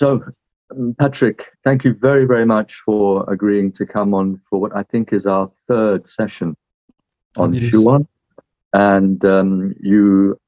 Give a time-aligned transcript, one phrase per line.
[0.00, 0.24] So,
[0.70, 4.82] um, Patrick, thank you very, very much for agreeing to come on for what I
[4.82, 6.56] think is our third session
[7.36, 8.06] on Schuon.
[8.72, 10.40] And um, you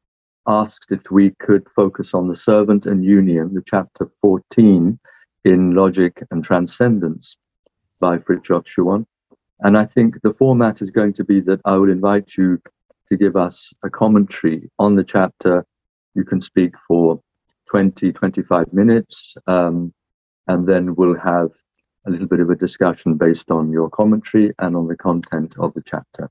[0.46, 4.98] asked if we could focus on the servant and union, the chapter 14
[5.44, 7.36] in Logic and Transcendence
[8.00, 9.04] by Frithjof Schuon.
[9.60, 12.58] And I think the format is going to be that I will invite you
[13.08, 15.66] to give us a commentary on the chapter.
[16.14, 17.20] You can speak for
[17.70, 19.92] 20, 25 minutes, um,
[20.46, 21.50] and then we'll have
[22.06, 25.72] a little bit of a discussion based on your commentary and on the content of
[25.74, 26.30] the chapter.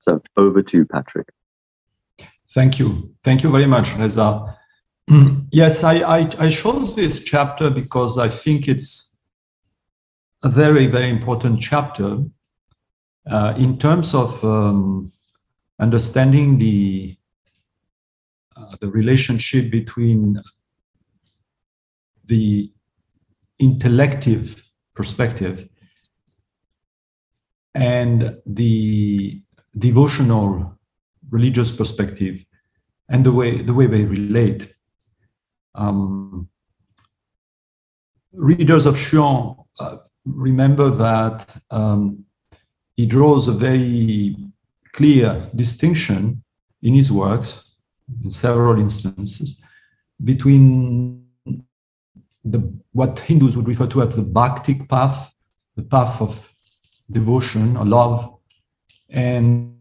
[0.00, 1.28] So over to you, Patrick.
[2.50, 3.14] Thank you.
[3.22, 4.56] Thank you very much, Reza.
[5.50, 9.18] yes, I, I, I chose this chapter because I think it's
[10.42, 12.18] a very, very important chapter
[13.30, 15.12] uh, in terms of um,
[15.78, 17.16] understanding the
[18.56, 20.40] uh, the relationship between
[22.26, 22.72] the
[23.58, 24.62] intellective
[24.94, 25.68] perspective
[27.74, 29.42] and the
[29.76, 30.78] devotional
[31.30, 32.44] religious perspective
[33.08, 34.74] and the way the way they relate.
[35.74, 36.48] Um,
[38.32, 42.24] readers of Schuon uh, remember that um,
[42.94, 44.36] he draws a very
[44.92, 46.42] clear distinction
[46.82, 47.74] in his works,
[48.22, 49.60] in several instances,
[50.22, 51.23] between
[52.44, 52.60] the
[52.92, 55.34] what Hindus would refer to as the bhaktic path,
[55.76, 56.52] the path of
[57.10, 58.38] devotion or love,
[59.08, 59.76] and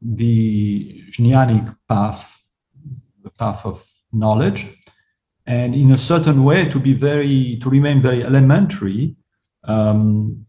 [0.00, 2.42] the jnanic path,
[3.22, 4.66] the path of knowledge.
[5.46, 9.14] And in a certain way, to be very, to remain very elementary,
[9.64, 10.46] um,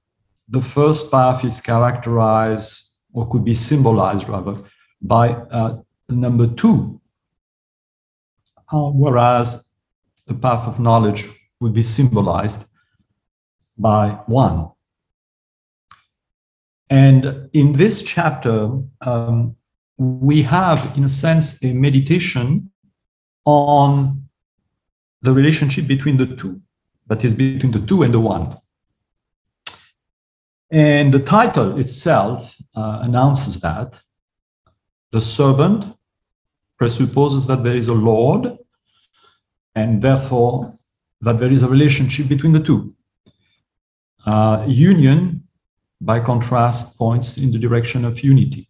[0.50, 4.64] the first path is characterized, or could be symbolized rather,
[5.02, 5.78] by uh,
[6.10, 7.00] number two,
[8.72, 9.74] uh, whereas
[10.26, 12.72] the path of knowledge would be symbolized
[13.78, 14.72] by one.
[16.90, 19.56] And in this chapter, um,
[19.98, 22.72] we have, in a sense, a meditation
[23.46, 24.30] on
[25.22, 26.62] the relationship between the two,
[27.08, 28.58] that is, between the two and the one.
[30.70, 34.02] And the title itself uh, announces that
[35.12, 35.98] the servant
[36.78, 38.58] presupposes that there is a Lord,
[39.74, 40.74] and therefore
[41.22, 42.94] that there is a relationship between the two.
[44.26, 45.44] Uh, union,
[46.02, 48.70] by contrast, points in the direction of unity.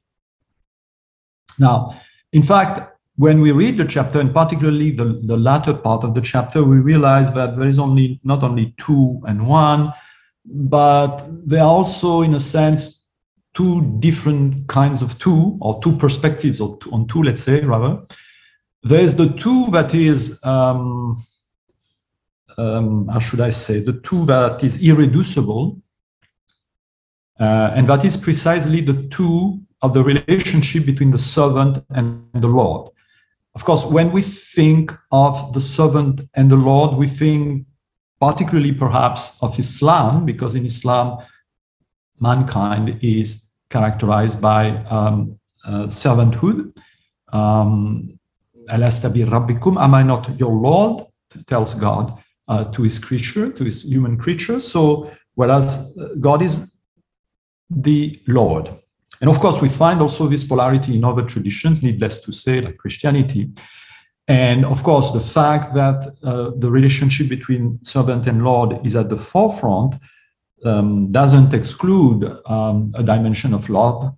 [1.59, 1.99] Now,
[2.31, 6.21] in fact, when we read the chapter, and particularly the, the latter part of the
[6.21, 9.91] chapter, we realize that there is only not only two and one,
[10.45, 13.03] but there are also, in a sense,
[13.55, 18.03] two different kinds of two, or two perspectives or two, on two, let's say, rather.
[18.83, 21.25] There's the two that is, um,
[22.57, 25.79] um, how should I say, the two that is irreducible,
[27.39, 32.47] uh, and that is precisely the two of the relationship between the servant and the
[32.47, 32.91] Lord.
[33.53, 37.65] Of course, when we think of the servant and the Lord, we think
[38.19, 41.19] particularly perhaps of Islam, because in Islam,
[42.19, 46.75] mankind is characterized by um, uh, servanthood.
[47.31, 48.19] Um,
[48.67, 51.03] rabbikum, am I not your Lord?
[51.45, 54.59] tells God uh, to his creature, to his human creature.
[54.59, 56.77] So, whereas uh, God is
[57.69, 58.69] the Lord.
[59.19, 62.77] And of course, we find also this polarity in other traditions, needless to say, like
[62.77, 63.51] Christianity.
[64.27, 69.09] And of course, the fact that uh, the relationship between servant and Lord is at
[69.09, 69.95] the forefront
[70.65, 74.15] um, doesn't exclude um, a dimension of love,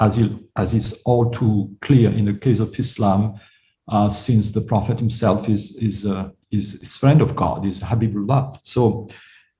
[0.00, 3.38] as, it, as is all too clear in the case of Islam,
[3.88, 8.58] uh, since the Prophet himself is, is, uh, is, is friend of God, is Habibullah.
[8.62, 9.08] So,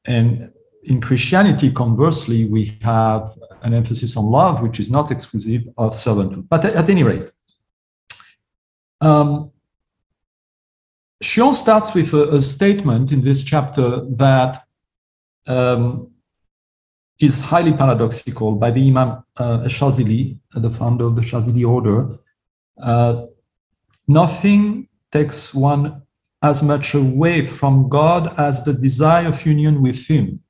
[0.04, 0.52] and
[0.84, 3.28] in Christianity, conversely, we have
[3.62, 6.48] an emphasis on love, which is not exclusive of servanthood.
[6.48, 7.30] But at, at any rate,
[9.00, 9.50] um,
[11.22, 14.64] starts with a, a, statement in this chapter that
[15.46, 16.10] um,
[17.20, 22.18] is highly paradoxical by the Imam uh, Shazili, the founder of the Shazili order.
[22.80, 23.26] Uh,
[24.08, 26.01] nothing takes one
[26.42, 30.40] as much away from God as the desire of union with Him.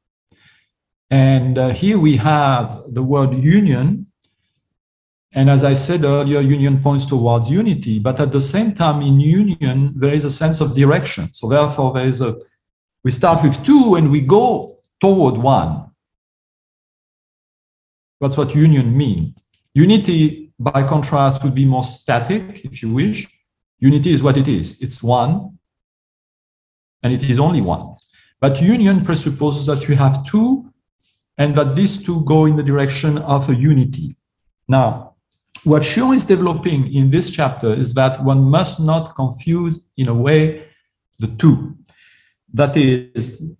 [1.11, 4.07] And uh, here we have the word union,
[5.35, 9.19] and as I said earlier, union points towards unity, but at the same time, in
[9.19, 11.33] union, there is a sense of direction.
[11.33, 12.37] So therefore, there is a,
[13.03, 15.91] we start with two and we go toward one.
[18.21, 19.45] That's what union means.
[19.75, 23.27] Unity, by contrast, would be more static, if you wish.
[23.79, 24.81] Unity is what it is.
[24.83, 25.59] It's one,
[27.03, 27.95] and it is only one.
[28.41, 30.73] But union presupposes that you have two
[31.39, 34.17] and that these two go in the direction of a unity.
[34.69, 35.15] Now,
[35.65, 40.15] what Schuon is developing in this chapter is that one must not confuse, in a
[40.15, 40.67] way,
[41.21, 41.77] the two.
[42.53, 43.55] That is,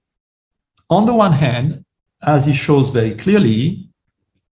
[0.91, 1.85] on the one hand,
[2.23, 3.89] as he shows very clearly,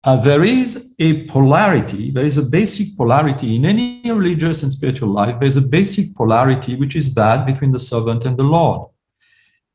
[0.03, 5.11] uh, there is a polarity, there is a basic polarity in any religious and spiritual
[5.11, 5.39] life.
[5.39, 8.89] There's a basic polarity, which is that between the servant and the Lord.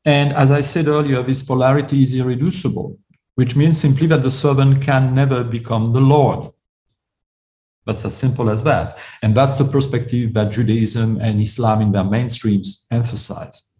[0.04, 2.98] And as I said earlier, this polarity is irreducible,
[3.36, 6.46] which means simply that the servant can never become the Lord.
[7.86, 8.98] That's as simple as that.
[9.22, 13.76] And that's the perspective that Judaism and Islam in their mainstreams emphasize.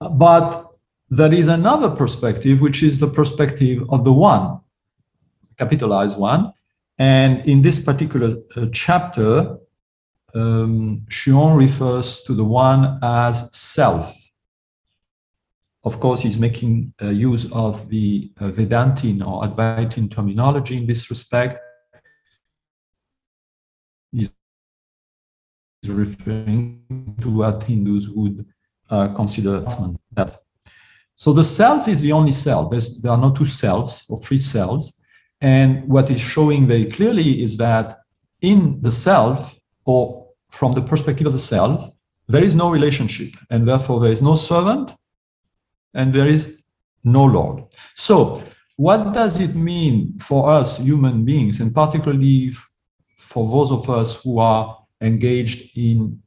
[0.00, 0.65] But
[1.08, 4.60] there is another perspective, which is the perspective of the one,
[5.56, 6.52] capitalized one.
[6.98, 9.58] And in this particular uh, chapter,
[10.34, 14.14] um, Schuon refers to the one as self.
[15.84, 21.08] Of course, he's making uh, use of the uh, Vedantin or Advaitin terminology in this
[21.10, 21.60] respect.
[24.10, 24.34] He's
[25.86, 28.44] referring to what Hindus would
[28.90, 29.60] uh, consider
[30.12, 30.42] that
[31.16, 32.70] so the self is the only self.
[32.70, 35.02] There's, there are no two selves or three selves.
[35.40, 37.98] And what is showing very clearly is that
[38.42, 41.90] in the self, or from the perspective of the self,
[42.28, 43.30] there is no relationship.
[43.48, 44.94] And therefore, there is no servant
[45.94, 46.62] and there is
[47.02, 47.64] no Lord.
[47.94, 48.42] So,
[48.76, 52.52] what does it mean for us human beings, and particularly
[53.16, 56.20] for those of us who are engaged in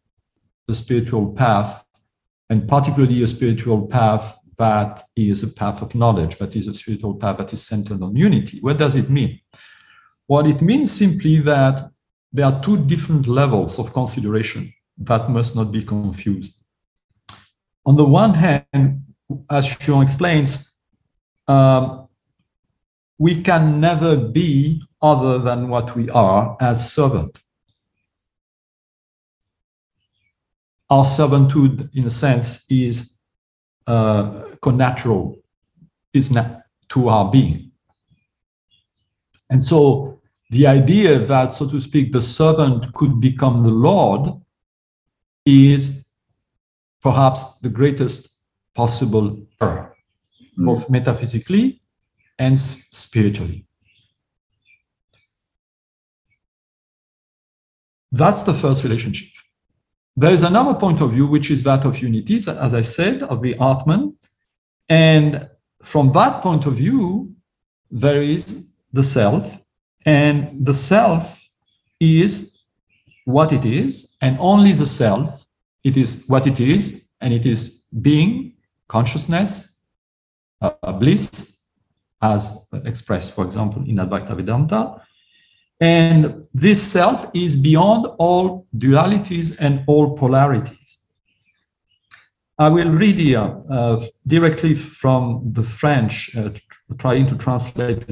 [0.67, 1.85] the spiritual path,
[2.49, 7.15] and particularly a spiritual path that is a path of knowledge, that is a spiritual
[7.15, 8.59] path that is centered on unity.
[8.59, 9.39] What does it mean?
[10.27, 11.89] Well, it means simply that
[12.31, 16.63] there are two different levels of consideration that must not be confused.
[17.85, 19.01] On the one hand,
[19.49, 20.77] as Schuon explains,
[21.47, 22.07] um,
[23.17, 27.41] we can never be other than what we are as servant.
[30.89, 33.18] Our servanthood, in a sense, is
[33.89, 35.35] uh, connatural
[36.13, 37.71] is not to our being.
[39.49, 40.21] And so
[40.51, 44.41] the idea that, so to speak, the servant could become the Lord
[45.45, 46.07] is
[47.01, 48.39] perhaps the greatest
[48.75, 49.95] possible error,
[50.57, 50.65] mm.
[50.65, 51.81] both metaphysically
[52.37, 53.65] and spiritually.
[58.11, 59.29] That's the first relationship.
[60.15, 63.41] There is another point of view, which is that of unity, as I said, of
[63.41, 64.15] the Atman,
[64.89, 65.49] and
[65.83, 67.33] from that point of view,
[67.89, 69.59] there is the self,
[70.05, 71.41] and the self
[71.99, 72.63] is
[73.25, 75.45] what it is, and only the self,
[75.83, 78.53] it is what it is, and it is being,
[78.87, 79.83] consciousness,
[80.61, 81.63] uh, bliss,
[82.21, 85.01] as expressed, for example, in Advaita Vedanta.
[85.79, 91.05] And this self is beyond all dualities and all polarities.
[92.57, 96.49] I will read here uh, directly from the French, uh,
[96.97, 98.03] trying to translate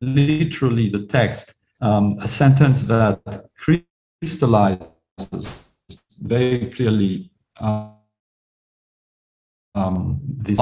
[0.00, 3.20] literally the text, um, a sentence that
[3.56, 4.88] crystallizes
[6.22, 7.88] very clearly uh,
[9.74, 10.58] um, this.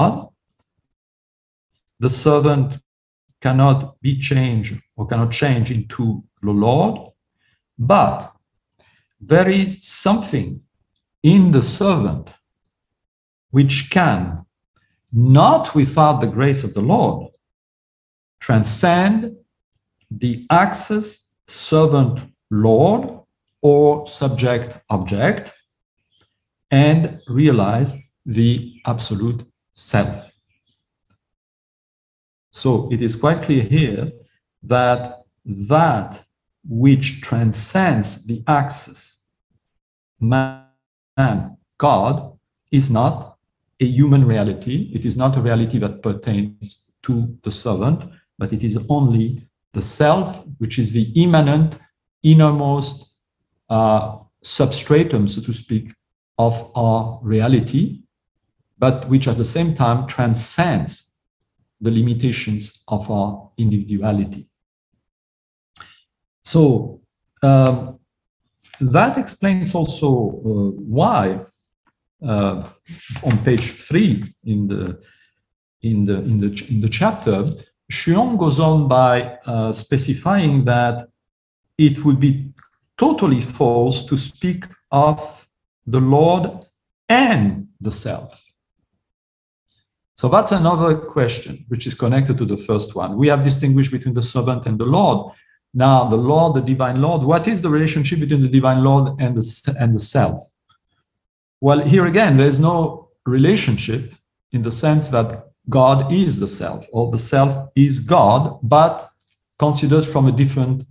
[2.01, 2.79] The servant
[3.47, 6.05] cannot be changed or cannot change into
[6.43, 6.95] the Lord,
[7.79, 8.33] but
[9.21, 10.63] there is something
[11.23, 12.33] in the servant
[13.51, 14.45] which can,
[15.13, 17.31] not without the grace of the Lord,
[18.41, 19.37] transcend
[20.11, 22.17] the access servant
[22.51, 23.21] Lord
[23.63, 25.53] or subject object
[26.73, 30.26] and realize the absolute self.
[32.57, 34.11] So it is quite clear here
[34.63, 36.25] that that
[36.67, 39.25] which transcends the axis
[40.19, 42.33] man, God
[42.73, 43.37] is not
[43.79, 44.91] a human reality.
[44.95, 48.05] It is not a reality that pertains to the servant,
[48.39, 51.77] but it is only the self, which is the immanent,
[52.23, 53.19] innermost
[53.69, 55.93] uh, substratum, so to speak,
[56.39, 58.01] of our reality,
[58.79, 61.06] but which at the same time transcends
[61.81, 64.49] the limitations of our individuality.
[66.43, 67.01] So
[67.43, 67.99] um,
[68.81, 71.41] that explains also uh, why
[72.23, 72.69] uh,
[73.25, 75.01] on page three in the
[75.83, 77.45] in the in the in the chapter,
[77.91, 81.09] Schuon goes on by uh, specifying that
[81.79, 82.53] it would be
[82.97, 85.47] totally false to speak of
[85.87, 86.67] the Lord
[87.09, 88.46] and the self.
[90.17, 93.19] So that's another question which is connected to the first one.
[93.19, 95.33] We have distinguished between the servant and the Lord.
[95.75, 99.37] Now, the Lord, the divine Lord, what is the relationship between the divine Lord and
[99.37, 100.43] the, and the self?
[101.61, 104.15] Well, here again, there's no relationship
[104.53, 109.11] in the sense that God is the self or the self is God, but
[109.59, 110.87] considered from a different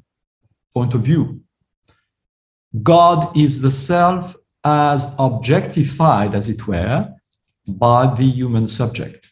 [0.74, 1.42] point of view.
[2.84, 7.15] God is the self as objectified, as it were,
[7.68, 9.32] by the human subject.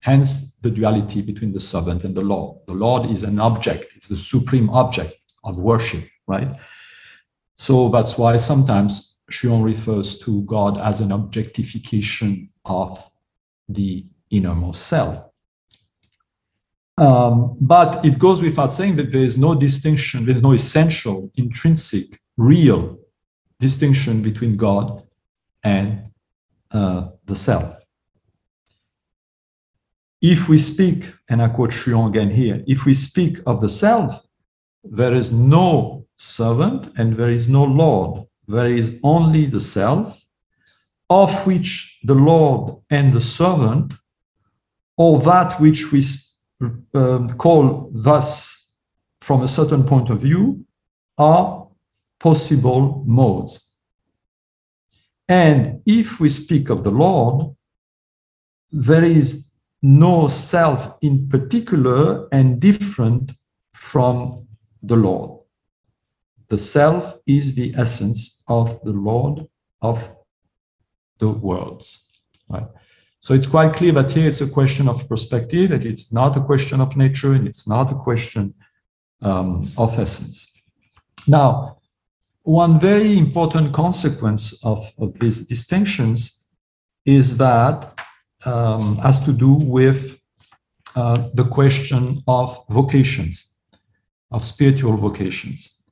[0.00, 2.58] Hence the duality between the servant and the Lord.
[2.66, 6.56] The Lord is an object, it's the supreme object of worship, right?
[7.54, 13.10] So that's why sometimes Schuon refers to God as an objectification of
[13.68, 15.24] the innermost self.
[16.98, 21.30] Um, but it goes without saying that there is no distinction, there is no essential,
[21.34, 22.98] intrinsic, real
[23.58, 25.02] distinction between God
[25.62, 26.10] and
[26.72, 27.76] uh, the self.
[30.20, 34.22] If we speak, and I quote Schuon again here, if we speak of the self,
[34.82, 38.26] there is no servant and there is no Lord.
[38.48, 40.24] There is only the self,
[41.10, 43.94] of which the Lord and the servant,
[44.96, 46.00] or that which we
[46.94, 48.72] um, call thus
[49.20, 50.64] from a certain point of view,
[51.18, 51.68] are
[52.18, 53.65] possible modes.
[55.28, 57.54] And if we speak of the Lord,
[58.70, 63.32] there is no self in particular and different
[63.74, 64.34] from
[64.82, 65.40] the Lord.
[66.48, 69.46] The self is the essence of the Lord
[69.82, 70.14] of
[71.18, 72.22] the worlds.
[72.48, 72.66] Right?
[73.20, 76.80] So it's quite clear that here it's a question of perspective, it's not a question
[76.80, 78.54] of nature, and it's not a question
[79.22, 80.62] um, of essence.
[81.26, 81.75] Now,
[82.46, 86.48] one very important consequence of, of these distinctions
[87.04, 88.00] is that
[88.44, 90.20] um, has to do with
[90.94, 93.56] uh, the question of vocations,
[94.30, 95.82] of spiritual vocations.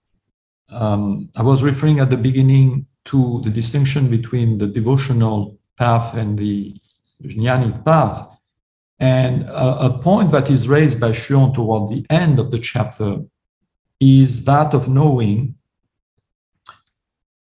[0.68, 6.38] Um, I was referring at the beginning to the distinction between the devotional path and
[6.38, 6.72] the
[7.20, 8.28] jnanic path.
[9.00, 13.24] And a, a point that is raised by Schuon toward the end of the chapter
[13.98, 15.53] is that of knowing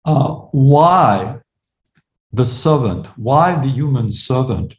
[0.06, 1.40] uh, why
[2.32, 4.76] the servant, why the human servant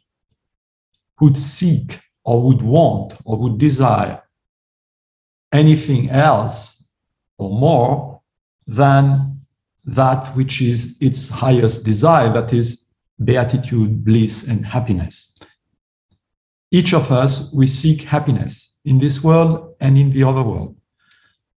[1.21, 4.21] would seek or would want or would desire
[5.51, 6.91] anything else
[7.37, 8.21] or more
[8.67, 9.35] than
[9.85, 15.33] that which is its highest desire, that is beatitude, bliss, and happiness.
[16.71, 20.75] Each of us, we seek happiness in this world and in the other world.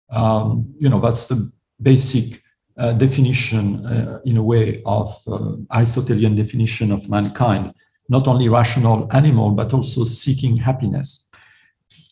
[0.10, 2.44] Um, you know, that's the basic
[2.78, 7.74] uh, definition, uh, in a way, of uh, Aristotelian definition of mankind,
[8.10, 11.30] not only rational animal, but also seeking happiness.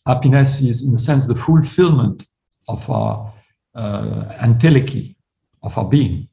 [0.06, 2.26] Happiness is, in a sense, the fulfillment
[2.68, 3.34] of our
[3.76, 5.16] uh, entelechy,
[5.62, 6.28] of our being.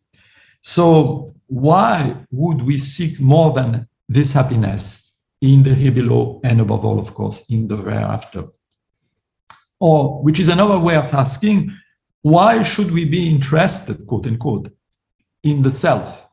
[0.61, 6.85] So, why would we seek more than this happiness in the here below and above
[6.85, 8.45] all, of course, in the hereafter?
[9.81, 11.77] Or, which is another way of asking,
[12.23, 14.69] why should we be interested, quote unquote,
[15.43, 16.29] in the self?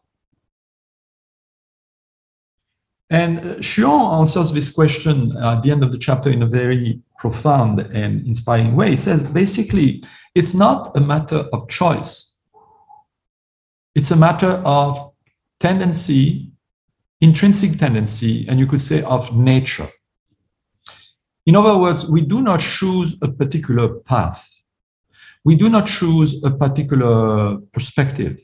[3.09, 7.01] And uh, Schuon answers this question at the end of the chapter in a very
[7.17, 8.91] profound and inspiring way.
[8.91, 10.03] He says basically,
[10.35, 12.39] it's not a matter of choice,
[13.95, 15.11] it's a matter of
[15.59, 16.51] tendency,
[17.19, 19.89] intrinsic tendency, and you could say of nature.
[21.47, 24.48] In other words, we do not choose a particular path
[25.43, 28.39] we do not choose a particular perspective.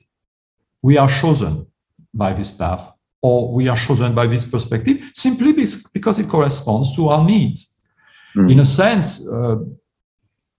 [0.82, 1.68] We are chosen
[2.14, 7.10] by this path, or we are chosen by this perspective simply because it corresponds to
[7.10, 7.88] our needs.
[8.36, 8.52] Mm.
[8.52, 9.58] In a sense, uh,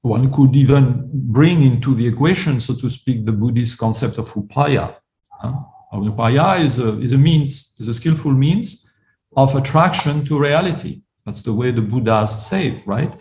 [0.03, 4.95] one could even bring into the equation, so to speak, the Buddhist concept of upaya.
[5.41, 5.53] Huh?
[5.93, 8.95] Upaya is a, is a means, is a skillful means
[9.37, 11.03] of attraction to reality.
[11.25, 13.13] That's the way the Buddhas say it, right?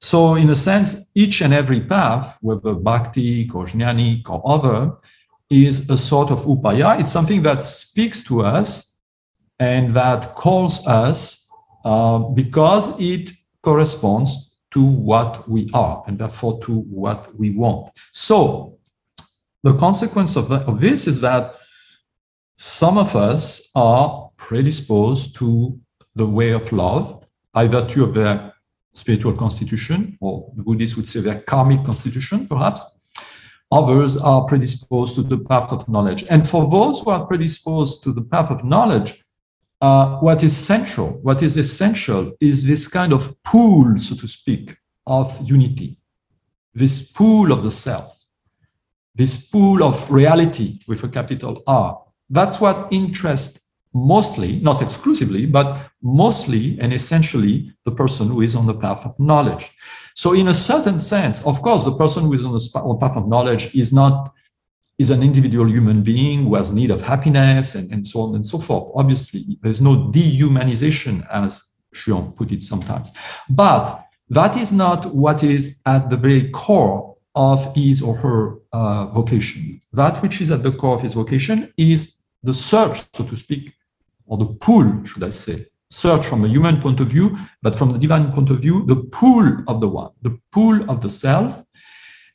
[0.00, 4.96] So, in a sense, each and every path, whether bhakti, or jnanic, or other,
[5.50, 6.98] is a sort of upaya.
[6.98, 8.98] It's something that speaks to us
[9.58, 11.50] and that calls us
[11.84, 13.30] uh, because it
[13.62, 17.90] corresponds to what we are and therefore to what we want.
[18.12, 18.78] So,
[19.62, 21.56] the consequence of, of this is that
[22.56, 25.78] some of us are predisposed to
[26.14, 28.54] the way of love by virtue of their
[28.92, 32.84] spiritual constitution, or the Buddhists would say their karmic constitution, perhaps.
[33.72, 36.24] Others are predisposed to the path of knowledge.
[36.28, 39.22] And for those who are predisposed to the path of knowledge,
[39.80, 44.76] uh, what is central, what is essential, is this kind of pool, so to speak,
[45.06, 45.98] of unity,
[46.74, 48.16] this pool of the self,
[49.14, 52.02] this pool of reality with a capital R.
[52.28, 58.66] That's what interests mostly, not exclusively, but mostly and essentially the person who is on
[58.66, 59.70] the path of knowledge.
[60.14, 63.28] So, in a certain sense, of course, the person who is on the path of
[63.28, 64.32] knowledge is not
[64.98, 68.44] is an individual human being who has need of happiness and, and so on and
[68.44, 68.92] so forth.
[68.94, 73.10] Obviously, there's no dehumanization, as Schuon put it sometimes.
[73.48, 79.06] But that is not what is at the very core of his or her uh,
[79.06, 79.80] vocation.
[79.94, 83.72] That which is at the core of his vocation is the search, so to speak,
[84.30, 87.90] or the pull, should I say, search from a human point of view, but from
[87.90, 91.62] the divine point of view, the pull of the one, the pull of the self.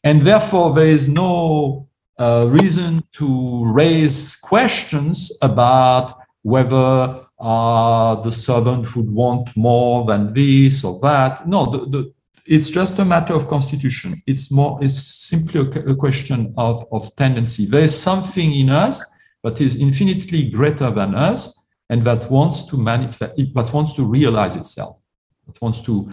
[0.04, 1.88] And therefore, there is no
[2.20, 10.84] uh, reason to raise questions about whether uh, the servant would want more than this
[10.84, 11.48] or that.
[11.48, 12.14] No, the, the,
[12.46, 14.22] it's just a matter of constitution.
[14.28, 17.66] It's more, it's simply a, a question of, of tendency.
[17.66, 19.04] There is something in us
[19.44, 24.56] that is infinitely greater than us and that wants to manifest, that wants to realize
[24.56, 25.00] itself,
[25.48, 26.10] that wants to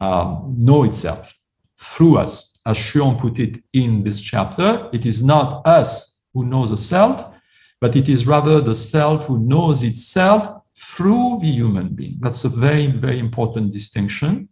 [0.00, 1.34] um, know itself
[1.78, 6.70] through us as Schuon put it in this chapter, it is not us who knows
[6.70, 7.32] the self,
[7.80, 12.18] but it is rather the self who knows itself through the human being.
[12.20, 14.48] That's a very, very important distinction.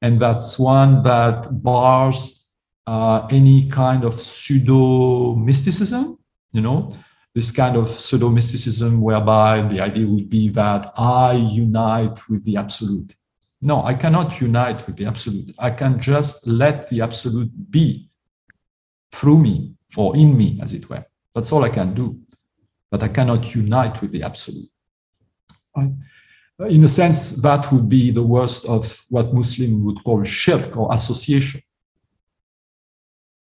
[0.00, 2.50] And that's one that bars
[2.86, 6.18] uh, any kind of pseudo mysticism,
[6.52, 6.88] you know,
[7.38, 12.56] this kind of pseudo mysticism whereby the idea would be that I unite with the
[12.56, 13.14] absolute.
[13.62, 15.52] No, I cannot unite with the absolute.
[15.56, 18.10] I can just let the absolute be
[19.12, 21.04] through me or in me, as it were.
[21.32, 22.18] That's all I can do.
[22.90, 24.70] But I cannot unite with the absolute.
[25.76, 30.92] In a sense, that would be the worst of what Muslims would call shirk or
[30.92, 31.60] association.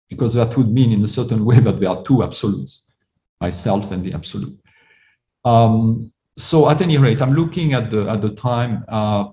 [0.09, 2.90] Because that would mean, in a certain way, that there are two absolutes
[3.41, 4.59] myself and the absolute.
[5.45, 8.85] Um, so, at any rate, I'm looking at the, at the time.
[8.89, 9.29] Uh,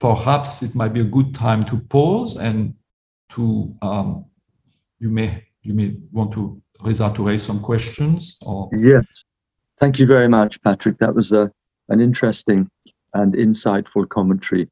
[0.00, 2.74] perhaps it might be a good time to pause and
[3.30, 4.24] to um,
[4.98, 9.04] you may you may want to Reza to raise some questions or yes
[9.78, 11.52] thank you very much patrick that was a,
[11.90, 12.68] an interesting
[13.14, 14.68] and insightful commentary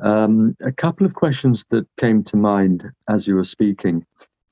[0.00, 4.06] um, a couple of questions that came to mind as you were speaking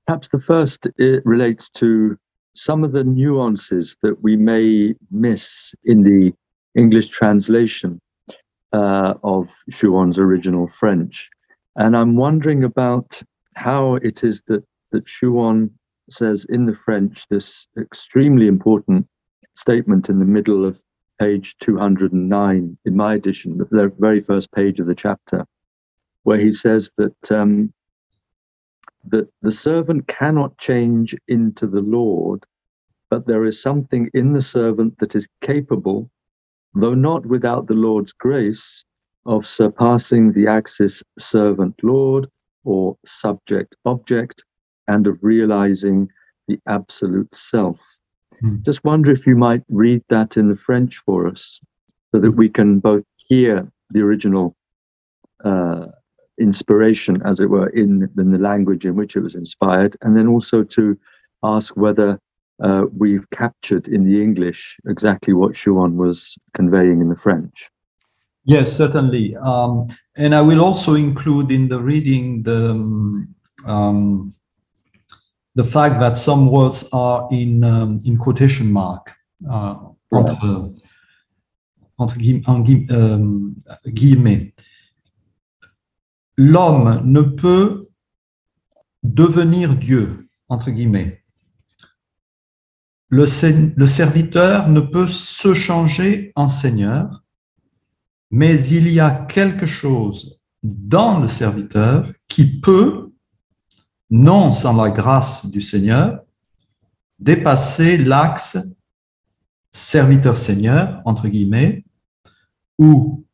[0.07, 2.19] perhaps the first it relates to
[2.57, 6.33] some of the nuances that we may miss in the
[6.75, 8.01] english translation
[8.73, 11.31] uh, of Schuon's original French.
[11.77, 13.23] And I'm wondering about
[13.55, 15.71] how it is that, that Schuon
[16.11, 19.07] says in the French this extremely important
[19.55, 20.83] statement in the middle of
[21.19, 25.47] page 209 in my edition, the very first page of the chapter,
[26.25, 27.73] where he says that um,
[29.09, 32.45] that the servant cannot change into the Lord,
[33.11, 36.11] but there is something in the servant that is capable
[36.77, 38.85] though not without the Lord's grace,
[39.25, 42.29] of surpassing the axis servant Lord
[42.65, 44.45] or subject object
[44.87, 46.09] and of realizing
[46.47, 47.81] the absolute self.
[48.41, 48.59] Hmm.
[48.63, 51.61] Just wonder if you might read that in the French for us
[52.13, 54.55] so that we can both hear the original
[55.45, 55.87] uh,
[56.39, 60.29] inspiration, as it were, in, in the language in which it was inspired, and then
[60.29, 60.99] also to
[61.43, 62.21] ask whether
[62.63, 67.71] uh, we've captured in the English exactly what Schuon was conveying in the French.
[68.45, 69.37] Yes, certainly.
[69.37, 72.71] Um, and I will also include in the reading the
[73.67, 74.35] um,
[75.57, 79.13] the fact that some words are in um, in quotation mark
[79.51, 79.75] uh,
[80.13, 80.71] entre,
[81.99, 82.21] entre
[83.93, 84.53] guillemets.
[86.37, 87.89] L'homme ne peut
[89.03, 91.23] devenir Dieu entre guillemets.
[93.09, 97.25] Le, serviteur ne peut se changer en Seigneur,
[98.31, 103.13] mais il y a quelque chose dans le serviteur qui peut,
[104.11, 106.21] non sans la grâce du Seigneur,
[107.21, 108.59] dépasser l'axe
[109.71, 111.85] serviteur-seigneur, entre guillemets,
[112.79, 113.25] ou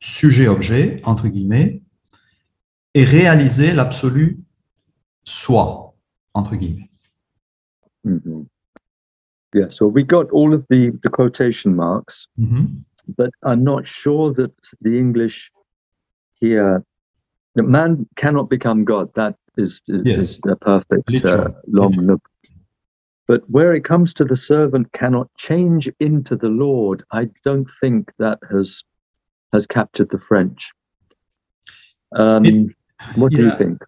[0.00, 1.79] sujet-objet, entre guillemets,
[2.94, 4.38] et réaliser l'absolu
[5.22, 5.94] soi,
[6.34, 6.90] entre guillemets.
[8.06, 8.42] Mm-hmm.
[9.52, 12.66] Yeah, so we got all of the, the quotation marks, mm-hmm.
[13.16, 15.50] but I'm not sure that the English
[16.40, 16.84] here,
[17.56, 19.12] that man cannot become God.
[19.14, 20.20] That is is, yes.
[20.20, 22.22] is a perfect uh, long look.
[23.26, 28.12] But where it comes to the servant cannot change into the Lord, I don't think
[28.18, 28.82] that has
[29.52, 30.72] has captured the French.
[32.16, 32.76] Um, it,
[33.16, 33.50] what do yeah.
[33.50, 33.82] you think?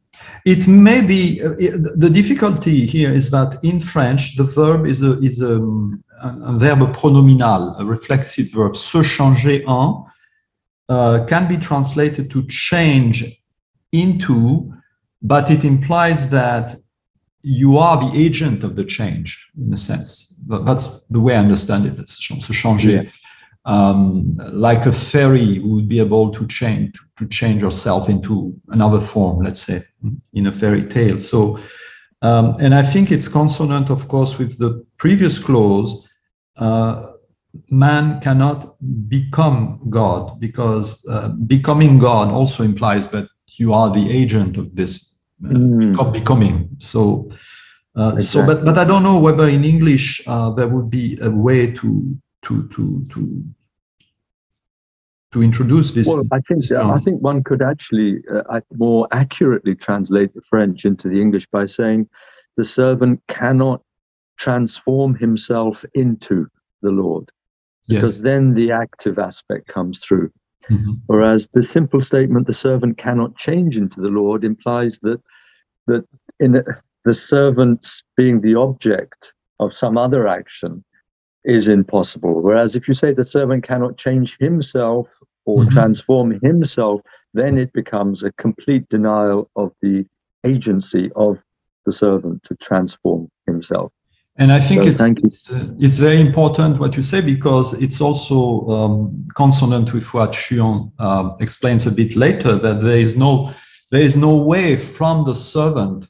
[0.44, 1.54] It may be uh,
[1.96, 5.56] the difficulty here is that in French the verb is a is a,
[6.22, 8.76] a verb pronominal, a reflexive verb.
[8.76, 10.04] Se changer en
[10.88, 13.24] uh, can be translated to change
[13.92, 14.72] into,
[15.22, 16.76] but it implies that
[17.42, 20.40] you are the agent of the change in a sense.
[20.64, 22.08] That's the way I understand it.
[22.08, 22.90] Se changer.
[22.90, 23.02] Yeah.
[23.64, 29.44] Um, like a fairy would be able to change to change yourself into another form,
[29.44, 29.82] let's say,
[30.34, 31.18] in a fairy tale.
[31.18, 31.60] So,
[32.22, 36.08] um, and I think it's consonant, of course, with the previous clause.
[36.56, 37.12] Uh,
[37.70, 38.76] man cannot
[39.08, 45.20] become God because uh, becoming God also implies that you are the agent of this
[45.44, 46.12] uh, mm.
[46.12, 46.70] becoming.
[46.78, 47.30] So,
[47.96, 48.22] uh, exactly.
[48.22, 51.72] so, but but I don't know whether in English uh, there would be a way
[51.72, 53.44] to to to to
[55.32, 56.06] to introduce this.
[56.06, 61.08] Well, I think I think one could actually uh, more accurately translate the French into
[61.08, 62.08] the English by saying
[62.56, 63.82] the servant cannot
[64.36, 66.46] transform himself into
[66.82, 67.30] the Lord
[67.88, 70.30] because then the active aspect comes through.
[70.70, 70.92] Mm-hmm.
[71.06, 75.20] Whereas the simple statement, the servant cannot change into the Lord, implies that
[75.86, 76.04] that
[76.38, 80.84] in the, the servant being the object of some other action
[81.44, 82.40] is impossible.
[82.40, 85.68] Whereas if you say the servant cannot change himself or mm-hmm.
[85.70, 87.00] transform himself,
[87.34, 90.06] then it becomes a complete denial of the
[90.44, 91.42] agency of
[91.84, 93.92] the servant to transform himself.
[94.36, 98.66] And I think so it's, it's, it's, very important what you say because it's also
[98.70, 103.52] um, consonant with what Schuon uh, explains a bit later that there is no
[103.90, 106.06] there is no way from the servant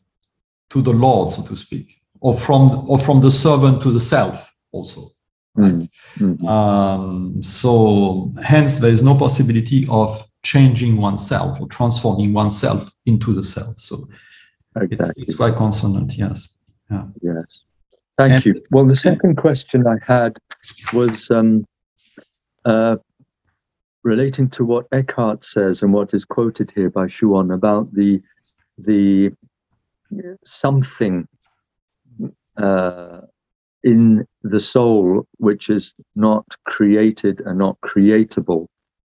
[0.71, 4.55] to the Lord, so to speak, or from or from the servant to the self
[4.71, 5.12] also.
[5.55, 5.91] Right?
[6.17, 6.47] Mm-hmm.
[6.47, 13.43] Um, so hence there is no possibility of changing oneself or transforming oneself into the
[13.43, 13.79] self.
[13.79, 14.09] So
[14.77, 15.25] exactly.
[15.27, 16.57] it's quite consonant, yes.
[16.91, 17.05] Yeah.
[17.21, 17.45] Yes.
[18.19, 18.63] Thank and, you.
[18.71, 20.39] Well, the second question I had
[20.93, 21.67] was um,
[22.65, 22.97] uh,
[24.03, 28.21] relating to what Eckhart says and what is quoted here by Schuon about the
[28.79, 29.33] the
[30.45, 31.27] something
[32.57, 33.21] uh,
[33.85, 38.67] in the soul which is not created and not creatable,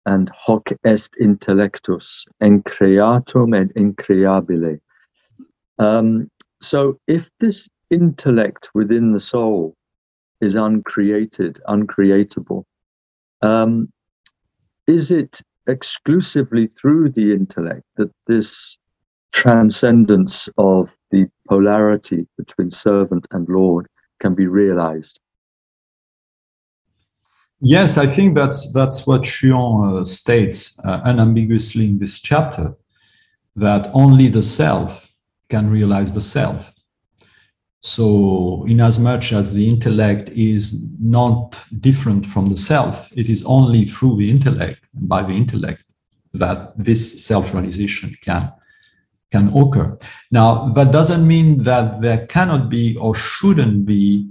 [0.06, 4.80] and hoc est intellectus, increatum et increabile.
[5.80, 6.30] Um,
[6.62, 9.76] so, if this intellect within the soul
[10.42, 12.66] is uncreated, uncreatable.
[13.42, 13.92] Um,
[14.88, 18.78] is it exclusively through the intellect that this
[19.32, 23.88] transcendence of the polarity between servant and Lord
[24.24, 25.20] can be realized?
[27.60, 32.66] Yes, I think that's that's what Schuon uh, states uh, unambiguously in this chapter,
[33.56, 34.92] that only the self
[35.50, 36.74] can realize the self.
[37.96, 38.06] So,
[38.72, 40.64] in as much as the intellect is
[41.00, 41.48] not
[41.88, 45.84] different from the self, it is only through the intellect, by the intellect,
[46.34, 48.52] that this self-realization can
[49.34, 49.98] can occur.
[50.40, 54.30] Now, that doesn't mean that there cannot be or shouldn't be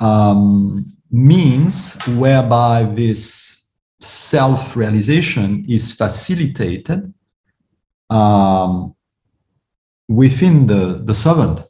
[0.00, 1.76] um, means
[2.22, 3.22] whereby this
[4.00, 7.00] self-realization is facilitated
[8.10, 8.94] um,
[10.08, 11.68] within the, the servant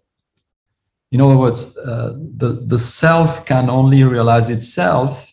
[1.11, 5.33] in other words, uh, the, the self can only realize itself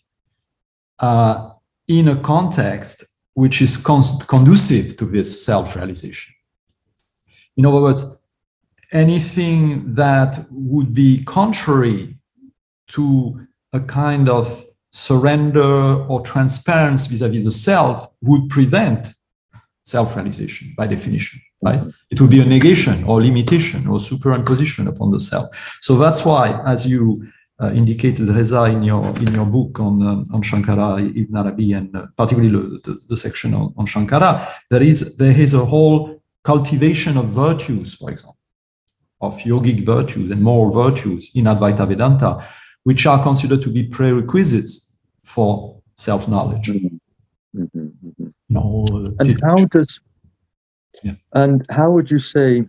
[0.99, 1.49] uh,
[1.87, 6.34] in a context which is con- conducive to this self realization.
[7.57, 8.25] In other words,
[8.91, 12.15] anything that would be contrary
[12.89, 19.13] to a kind of surrender or transparency vis a vis the self would prevent
[19.81, 21.81] self realization by definition right?
[22.11, 25.47] It would be a negation or limitation or superimposition upon the self.
[25.81, 27.27] So that's why, as you
[27.61, 31.95] uh, indicated, Reza, in your in your book on um, on Shankara, Ibn Arabi, and
[31.95, 36.14] uh, particularly the, the, section on, on Shankara, there is there is a whole
[36.45, 38.37] cultivation of virtues, for example,
[39.19, 42.47] of yogic virtues and moral virtues in Advaita Vedanta,
[42.83, 46.67] which are considered to be prerequisites for self knowledge.
[46.67, 47.61] Mm-hmm.
[47.61, 48.07] Mm-hmm.
[48.07, 48.27] mm-hmm.
[48.49, 48.85] No,
[49.19, 49.99] and how does
[51.03, 51.15] yeah.
[51.33, 52.63] And how would you say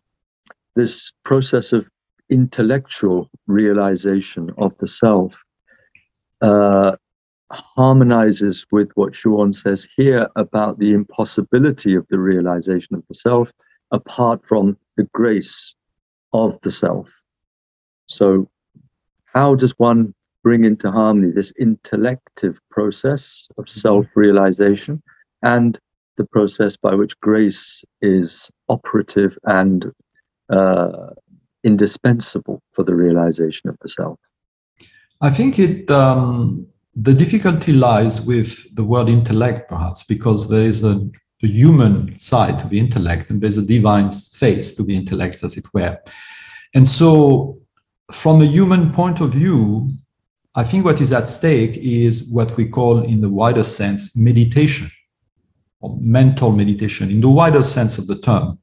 [0.74, 1.88] this process of
[2.30, 5.42] intellectual realization of the self
[6.40, 6.96] uh,
[7.52, 13.52] harmonizes with what Schuon says here about the impossibility of the realization of the self
[13.96, 15.74] apart from the grace
[16.32, 17.10] of the self?
[18.06, 18.48] So,
[19.24, 23.80] how does one bring into harmony this intellective process of Mm-hmm.
[23.80, 25.02] self-realization
[25.42, 25.78] and
[26.18, 29.92] the process by which grace is operative and
[30.50, 31.10] uh,
[31.64, 34.18] indispensable for the realization of the self?
[35.20, 40.84] I think it um, the difficulty lies with the word intellect, perhaps, because there is
[40.84, 40.94] a,
[41.42, 45.56] a, human side to the intellect and there's a divine face to the intellect, as
[45.56, 45.98] it were.
[46.74, 47.58] And so,
[48.12, 49.90] from a human point of view,
[50.54, 54.90] I think what is at stake is what we call, in the wider sense, meditation
[55.80, 58.58] or mental meditation, in the wider sense of the term.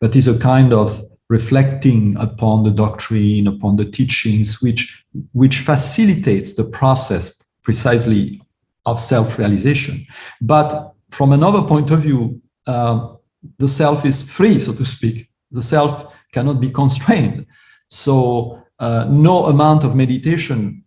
[0.00, 6.54] That is a kind of reflecting upon the doctrine, upon the teachings, which, which facilitates
[6.54, 8.42] the process precisely
[8.86, 10.06] of self realization.
[10.40, 13.14] But from another point of view, uh,
[13.58, 15.28] the self is free, so to speak.
[15.50, 17.46] The self cannot be constrained.
[17.88, 20.84] So, uh, no amount of meditation,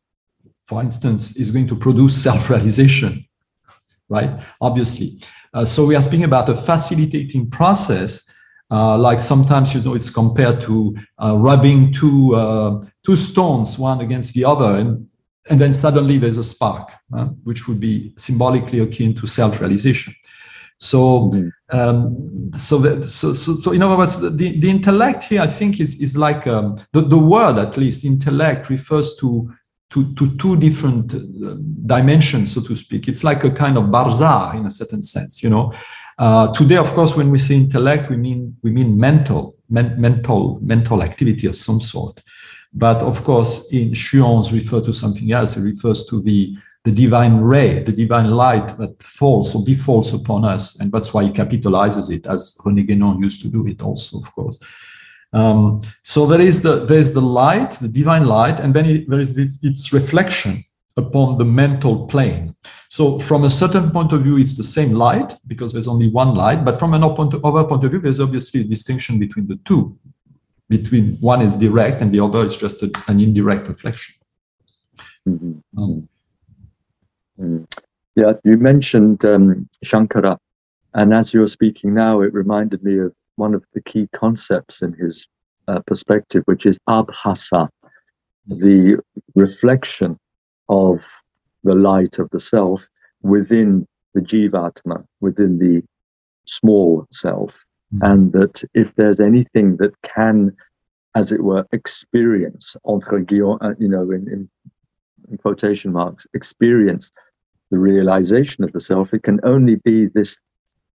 [0.62, 3.26] for instance, is going to produce self realization,
[4.10, 4.40] right?
[4.62, 5.22] Obviously.
[5.54, 8.34] Uh, so, we are speaking about a facilitating process
[8.74, 14.02] uh, like sometimes you know it's compared to uh, rubbing two uh, two stones one
[14.02, 15.08] against the other and
[15.50, 16.94] and then suddenly there's a spark
[17.44, 20.14] which would be symbolically akin to self-realization.
[20.78, 21.32] So
[21.72, 25.80] um, so, that, so, so so in other words the, the intellect here i think
[25.80, 29.50] is is like um, the, the word at least intellect refers to
[29.92, 33.08] to, to two different uh, dimensions so to speak.
[33.08, 35.74] It's like a kind of bazaar in a certain sense you know.
[36.18, 40.60] Uh, today, of course, when we say intellect, we mean we mean mental, men, mental,
[40.62, 42.22] mental activity of some sort.
[42.74, 45.58] But of course, in Schuon's refer to something else.
[45.58, 50.44] It refers to the the divine ray, the divine light that falls or befalls upon
[50.44, 54.20] us, and that's why he capitalizes it, as René Guénon used to do it, also,
[54.20, 54.60] of course.
[55.32, 59.10] Um, so there is the there is the light, the divine light, and then it,
[59.10, 60.64] there is its, its reflection
[60.96, 62.56] upon the mental plane.
[62.88, 66.36] So from a certain point of view, it's the same light because there's only one
[66.36, 66.64] light.
[66.64, 67.34] But from another point
[67.84, 69.98] of view, there's obviously a distinction between the two.
[70.70, 74.16] Between one is direct and the other is just a, an indirect reflection.
[75.28, 75.78] Mm-hmm.
[75.78, 77.68] Um,
[78.16, 80.38] yeah, you mentioned um, Shankara,
[80.94, 84.94] and as you're speaking now, it reminded me of one of the key concepts in
[84.94, 85.28] his
[85.68, 87.70] uh, perspective, which is abhasa,
[88.48, 89.00] the
[89.36, 90.20] reflection
[90.70, 91.06] of
[91.64, 92.88] the light of the self
[93.22, 95.82] within the jivatma, within the
[96.46, 97.63] small self.
[97.94, 98.12] Mm-hmm.
[98.12, 100.56] And that if there's anything that can,
[101.16, 104.50] as it were, experience, entre guillemets, you know, in, in,
[105.30, 107.12] in quotation marks, experience
[107.72, 110.40] the realization of the self, it can only be this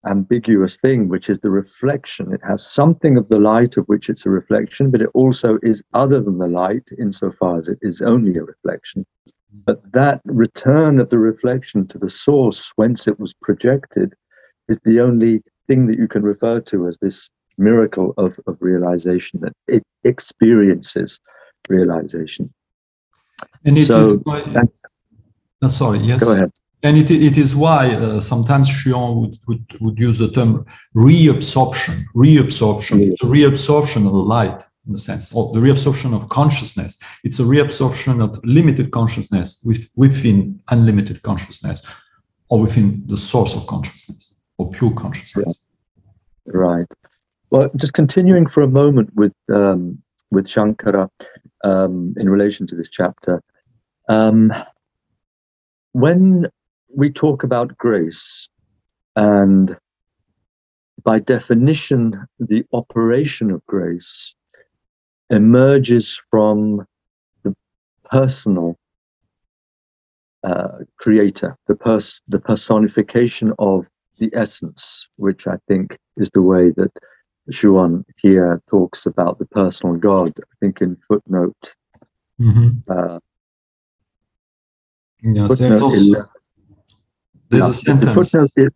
[0.07, 2.33] ambiguous thing, which is the reflection.
[2.33, 5.83] It has something of the light of which it's a reflection, but it also is
[5.93, 9.05] other than the light insofar as it is only a reflection.
[9.65, 14.13] But that return of the reflection to the source whence it was projected
[14.67, 19.39] is the only thing that you can refer to as this miracle of, of realization,
[19.41, 21.19] that it experiences
[21.69, 22.53] realization.
[23.65, 24.69] And it so, is why, that,
[25.61, 26.23] oh, sorry, yes.
[26.23, 26.51] Go ahead.
[26.83, 32.03] And it, it is why uh, sometimes Schuon would, would, would use the term reabsorption.
[32.15, 32.99] Reabsorption.
[32.99, 33.13] Yes.
[33.13, 36.97] It's a reabsorption of the light in a sense, or the reabsorption of consciousness.
[37.23, 41.85] It's a reabsorption of limited consciousness with, within unlimited consciousness,
[42.49, 45.59] or within the source of consciousness, or pure consciousness.
[46.45, 46.77] Right.
[46.77, 46.87] right.
[47.49, 51.09] Well, just continuing for a moment with um, with Shankara
[51.63, 53.41] um, in relation to this chapter.
[54.09, 54.53] Um,
[55.93, 56.47] when
[56.95, 58.47] we talk about grace
[59.15, 59.77] and
[61.03, 64.35] by definition, the operation of grace
[65.29, 66.85] emerges from
[67.43, 67.55] the
[68.09, 68.77] personal
[70.43, 76.71] uh, creator, the pers- the personification of the essence, which I think is the way
[76.77, 76.91] that
[77.51, 80.33] Schuon here talks about the personal God.
[80.37, 81.73] I think in footnote.
[82.39, 82.91] Mm-hmm.
[82.91, 83.19] Uh,
[85.23, 86.25] yeah, footnote also, 11,
[87.49, 88.31] there's a sentence.
[88.31, 88.73] Footnote,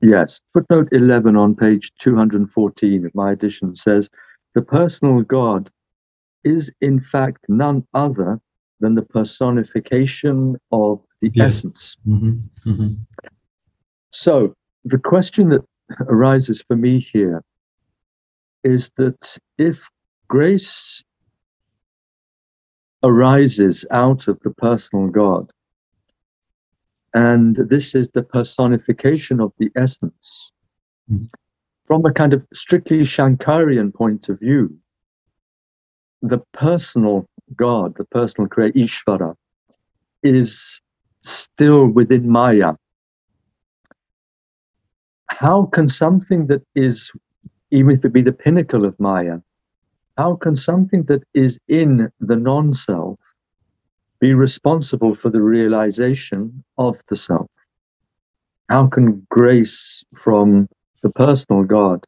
[0.00, 4.08] yes, footnote 11 on page 214 of my edition says
[4.54, 5.70] the personal God
[6.44, 8.40] is in fact none other
[8.80, 11.58] than the personification of the yes.
[11.58, 11.96] essence.
[12.06, 12.70] Mm-hmm.
[12.70, 12.94] Mm-hmm.
[14.10, 15.64] So the question that
[16.08, 17.42] arises for me here
[18.64, 19.88] is that if
[20.28, 21.02] grace
[23.02, 25.50] arises out of the personal God,
[27.14, 30.52] and this is the personification of the essence,
[31.10, 31.24] mm-hmm.
[31.86, 34.76] from a kind of strictly Shankarian point of view,
[36.22, 39.34] the personal God, the personal creator, Ishvara,
[40.22, 40.80] is
[41.22, 42.74] still within Maya.
[45.40, 47.10] How can something that is,
[47.70, 49.38] even if it be the pinnacle of Maya,
[50.18, 53.18] how can something that is in the non self
[54.20, 57.50] be responsible for the realization of the self?
[58.68, 60.68] How can grace from
[61.02, 62.04] the personal God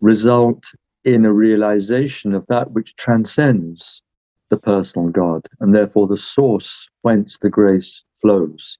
[0.00, 0.62] result
[1.04, 4.00] in a realization of that which transcends
[4.48, 8.78] the personal God and therefore the source whence the grace flows?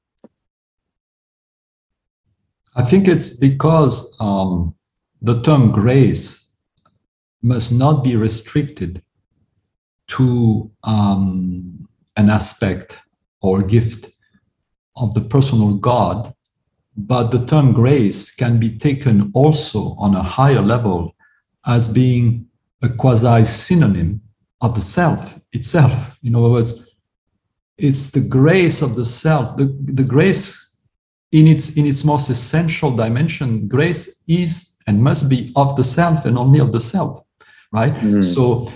[2.77, 4.75] I think it's because um,
[5.21, 6.57] the term grace
[7.43, 9.03] must not be restricted
[10.09, 13.01] to um, an aspect
[13.41, 14.13] or gift
[14.97, 16.35] of the personal God,
[16.97, 21.15] but the term grace can be taken also on a higher level
[21.67, 22.47] as being
[22.83, 24.21] a quasi synonym
[24.61, 26.17] of the self itself.
[26.23, 26.97] In other words,
[27.79, 30.70] it's the grace of the self, the, the grace
[31.33, 33.69] in its in its most essential dimension.
[33.69, 37.25] Grace is and must be of the self and only of the self,
[37.73, 37.93] right?
[37.93, 38.25] Mm.
[38.25, 38.69] So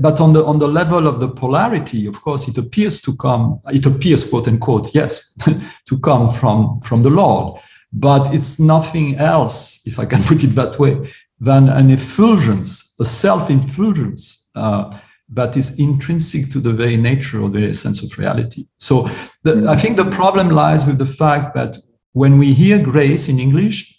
[0.00, 3.60] but on the on the level of the polarity of course it appears to come
[3.72, 5.34] it appears quote unquote yes
[5.86, 7.60] to come from from the lord
[7.92, 13.04] but it's nothing else if i can put it that way than an effulgence a
[13.04, 14.90] self-effulgence uh,
[15.28, 19.02] that is intrinsic to the very nature of the sense of reality so
[19.42, 19.68] the, mm-hmm.
[19.68, 21.76] i think the problem lies with the fact that
[22.12, 23.94] when we hear grace in english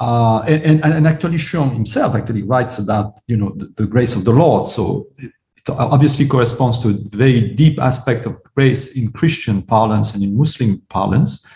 [0.00, 4.16] uh, and, and, and, actually Schuon himself actually writes about you know the, the grace
[4.16, 4.66] of the Lord.
[4.66, 10.14] So it, it, obviously corresponds to a very deep aspect of grace in Christian parlance
[10.14, 11.46] and in Muslim parlance.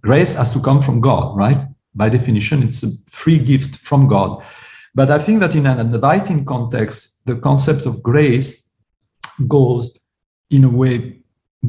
[0.00, 1.58] Grace has to come from God, right?
[1.94, 4.42] By definition, it's a free gift from God.
[4.94, 8.70] But I think that in an Advaitin context, the concept of grace
[9.46, 9.98] goes
[10.50, 11.20] in a way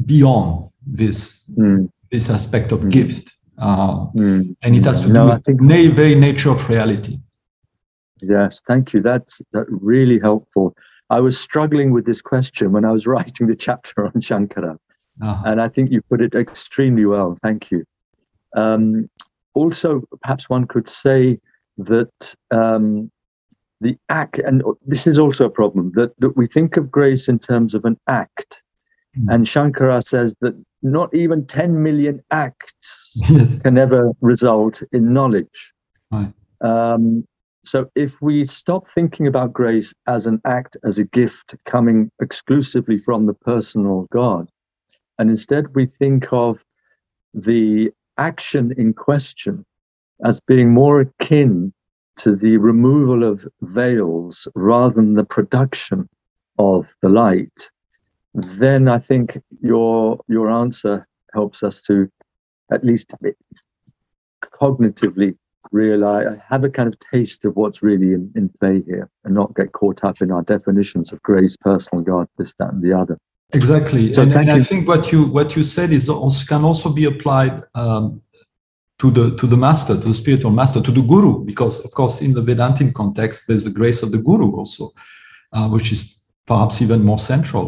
[0.06, 1.88] beyond this, mm.
[2.10, 2.90] this aspect of mm.
[2.90, 3.32] gift.
[3.58, 4.56] Uh, mm.
[4.62, 7.18] And it has to no, do with the very nature of reality.
[8.20, 9.02] Yes, thank you.
[9.02, 10.74] That's that really helpful.
[11.10, 14.78] I was struggling with this question when I was writing the chapter on Shankara,
[15.20, 15.42] uh-huh.
[15.46, 17.38] and I think you put it extremely well.
[17.42, 17.84] Thank you.
[18.56, 19.08] Um,
[19.54, 21.38] also, perhaps one could say
[21.78, 23.10] that um,
[23.82, 27.38] the act, and this is also a problem, that, that we think of grace in
[27.38, 28.62] terms of an act.
[29.18, 29.34] Mm.
[29.34, 33.60] And Shankara says that not even 10 million acts yes.
[33.60, 35.72] can ever result in knowledge.
[36.10, 36.32] Right.
[36.60, 37.24] Um,
[37.64, 42.98] so if we stop thinking about grace as an act, as a gift coming exclusively
[42.98, 44.48] from the personal God,
[45.18, 46.64] and instead we think of
[47.34, 49.64] the action in question
[50.24, 51.72] as being more akin
[52.16, 56.08] to the removal of veils rather than the production
[56.58, 57.70] of the light,
[58.34, 62.10] then I think your your answer helps us to
[62.72, 63.14] at least
[64.42, 65.36] cognitively
[65.70, 69.54] realize have a kind of taste of what's really in, in play here and not
[69.54, 73.18] get caught up in our definitions of grace personal god this that and the other.
[73.54, 74.12] Exactly.
[74.12, 77.04] So and, and i think what you what you said is also can also be
[77.04, 78.22] applied um,
[79.02, 82.16] to the to the master to the spiritual master to the guru because of course
[82.26, 84.84] in the vedantin context there's the grace of the guru also
[85.56, 86.00] uh, which is
[86.50, 87.66] perhaps even more central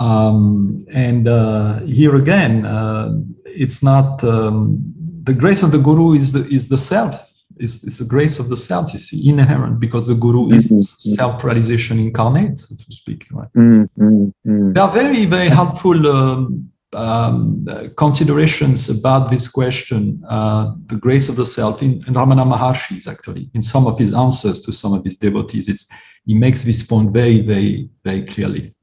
[0.00, 3.12] um, and uh, here again, uh,
[3.44, 4.78] it's not um,
[5.22, 7.26] the grace of the guru is the, is the self.
[7.58, 10.80] Is, is the grace of the self, you see, inherent because the guru is mm-hmm.
[10.80, 13.26] self-realization incarnate, so to speak.
[13.30, 13.52] Right?
[13.54, 14.72] Mm-hmm.
[14.72, 21.36] There are very, very helpful um, um, considerations about this question, uh, the grace of
[21.36, 25.04] the self, in, in Ramana Maharshi, actually, in some of his answers to some of
[25.04, 25.68] his devotees.
[25.68, 25.90] It's,
[26.26, 28.74] he makes this point very, very, very clearly.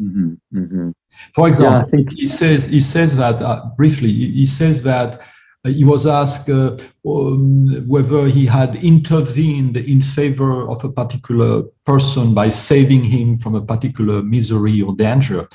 [0.00, 0.90] Mm-hmm, mm-hmm.
[1.34, 4.10] For example, yeah, I think he says he says that uh, briefly.
[4.10, 5.20] He says that
[5.64, 6.76] uh, he was asked uh,
[7.08, 13.54] um, whether he had intervened in favor of a particular person by saving him from
[13.54, 15.48] a particular misery or danger,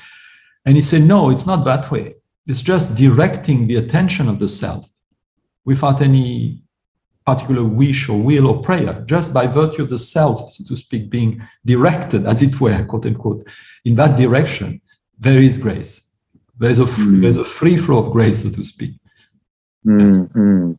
[0.64, 2.16] and he said, "No, it's not that way.
[2.46, 4.88] It's just directing the attention of the self,
[5.64, 6.62] without any
[7.24, 11.08] particular wish or will or prayer, just by virtue of the self, so to speak,
[11.08, 13.46] being directed, as it were, quote unquote,
[13.84, 14.80] in that direction,
[15.18, 16.12] there is grace.
[16.58, 17.20] There's a, mm.
[17.22, 18.94] there's a free flow of grace, so to speak.
[19.86, 20.72] Mm-hmm.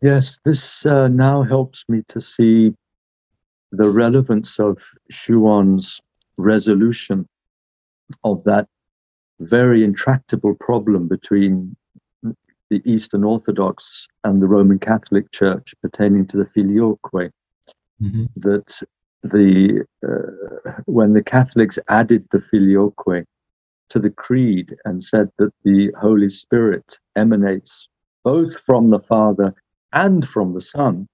[0.00, 2.74] Yes, this uh, now helps me to see
[3.72, 4.82] the relevance of
[5.12, 6.00] Schuon's
[6.36, 7.28] resolution
[8.22, 8.68] of that
[9.40, 11.76] very intractable problem between
[12.22, 17.30] the Eastern Orthodox and the Roman Catholic Church pertaining to the filioque,
[18.02, 18.24] mm-hmm.
[18.36, 18.80] that
[19.22, 23.26] the uh, when the Catholics added the filioque
[23.90, 27.88] to the creed and said that the Holy Spirit emanates
[28.22, 29.54] both from the Father
[29.92, 31.06] and from the Son.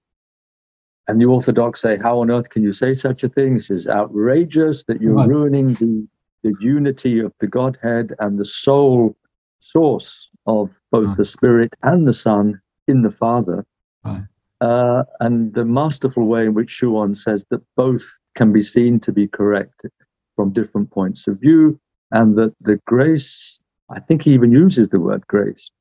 [1.07, 3.55] And the Orthodox say, How on earth can you say such a thing?
[3.55, 5.27] This is outrageous that you're right.
[5.27, 6.07] ruining the,
[6.43, 9.15] the unity of the Godhead and the sole
[9.59, 11.17] source of both right.
[11.17, 13.65] the Spirit and the Son in the Father.
[14.03, 14.23] Right.
[14.59, 18.03] Uh, and the masterful way in which Schuon says that both
[18.35, 19.85] can be seen to be correct
[20.35, 21.79] from different points of view,
[22.11, 25.71] and that the grace, I think he even uses the word grace,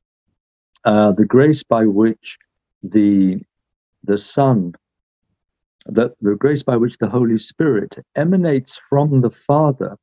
[0.85, 2.39] uh, the grace by which
[2.83, 3.41] the
[4.05, 4.75] the Son,
[5.87, 9.99] that the grace by which the Holy Spirit emanates from the Father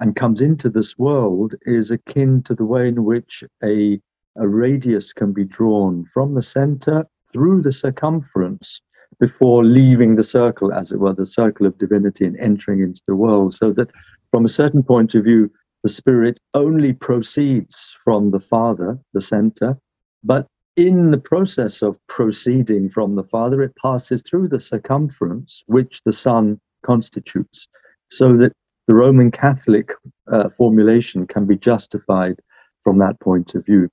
[0.00, 4.00] and comes into this world is akin to the way in which a,
[4.36, 8.80] a radius can be drawn from the center through the circumference
[9.20, 13.14] before leaving the circle, as it were, the circle of divinity and entering into the
[13.14, 13.54] world.
[13.54, 13.90] So that
[14.30, 15.50] from a certain point of view,
[15.82, 19.78] the Spirit only proceeds from the Father, the center,
[20.24, 26.02] but in the process of proceeding from the Father, it passes through the circumference, which
[26.04, 27.68] the Son constitutes,
[28.10, 28.52] so that
[28.86, 29.92] the Roman Catholic
[30.30, 32.36] uh, formulation can be justified
[32.82, 33.88] from that point of view.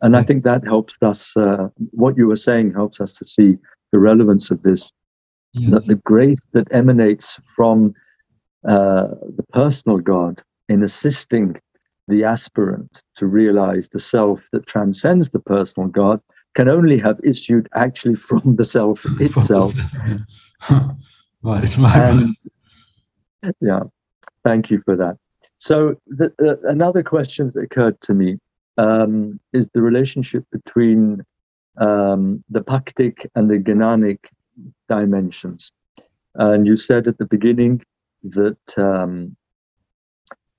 [0.00, 3.56] And I think that helps us, uh, what you were saying helps us to see
[3.92, 4.90] the relevance of this,
[5.52, 5.70] yes.
[5.70, 7.94] that the grace that emanates from
[8.66, 11.60] uh, the personal God in assisting
[12.08, 16.20] the aspirant to realize the self that transcends the personal God
[16.54, 19.72] can only have issued actually from the self itself.
[21.42, 22.36] right, and,
[23.60, 23.80] yeah,
[24.44, 25.16] thank you for that.
[25.58, 28.38] So, the, uh, another question that occurred to me
[28.78, 31.24] um, is the relationship between
[31.78, 34.28] um, the bhaktic and the Gnanic
[34.88, 35.72] dimensions.
[36.34, 37.82] And you said at the beginning
[38.24, 39.36] that um,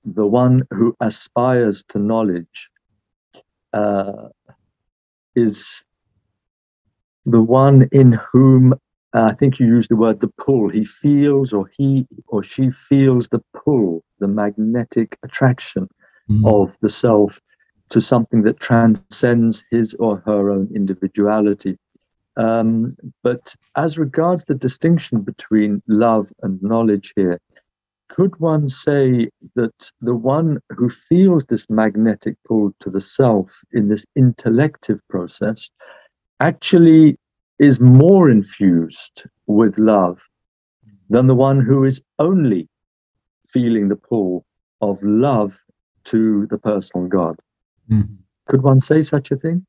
[0.04, 2.70] the one who aspires to knowledge
[3.72, 4.28] uh,
[5.34, 5.82] is
[7.26, 8.74] the one in whom
[9.14, 10.68] I think you used the word the pull.
[10.68, 15.88] He feels, or he or she feels the pull, the magnetic attraction
[16.28, 16.44] mm-hmm.
[16.44, 17.40] of the self
[17.90, 21.78] to something that transcends his or her own individuality.
[22.36, 27.38] Um, but as regards the distinction between love and knowledge here,
[28.08, 33.88] could one say that the one who feels this magnetic pull to the self in
[33.88, 35.70] this intellective process
[36.40, 37.16] actually
[37.58, 40.20] is more infused with love
[41.10, 42.68] than the one who is only
[43.46, 44.44] feeling the pull
[44.80, 45.56] of love
[46.04, 47.36] to the personal God?
[47.90, 48.16] Mm.
[48.48, 49.66] Could one say such a thing?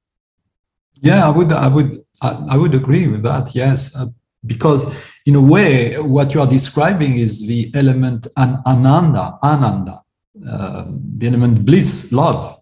[1.01, 1.51] Yeah, I would.
[1.51, 2.03] I would.
[2.21, 3.53] I, would agree with that.
[3.53, 4.07] Yes, uh,
[4.45, 10.01] because in a way, what you are describing is the element an, ananda, ananda,
[10.49, 10.85] uh,
[11.17, 12.59] the element bliss, love,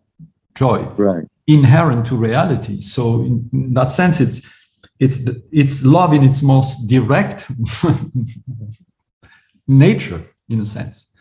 [0.55, 1.25] joy, right.
[1.47, 2.81] inherent to reality.
[2.81, 4.51] So, in that sense, it's
[5.03, 5.17] it's
[5.51, 7.49] it's love in its most direct
[9.67, 11.13] nature, in a sense.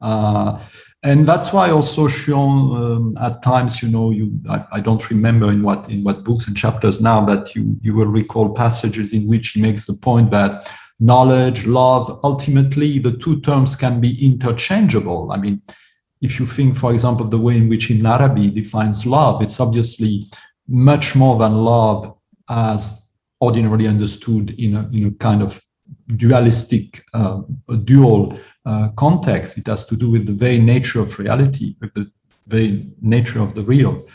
[0.00, 0.58] Uh,
[1.02, 5.50] and that's why also Schuon um, at times you know you I, I, don't remember
[5.50, 9.26] in what in what books and chapters now but you you will recall passages in
[9.26, 15.32] which he makes the point that knowledge love ultimately the two terms can be interchangeable
[15.32, 15.62] i mean
[16.20, 20.28] if you think for example the way in which Ibn Arabi defines love it's obviously
[20.68, 22.14] much more than love
[22.50, 22.99] as
[23.40, 25.60] ordinarily understood in a, in a kind of
[26.16, 27.40] dualistic uh,
[27.84, 29.58] dual uh, context.
[29.58, 32.10] It has to do with the very nature of reality, with the
[32.48, 34.06] very nature of the real.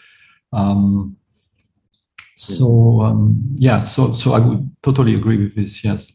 [0.54, 1.18] Um,
[2.36, 5.84] so um, yeah, so so I would totally agree with this.
[5.84, 6.14] Yes.